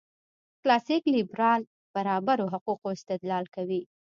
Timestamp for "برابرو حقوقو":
1.95-2.87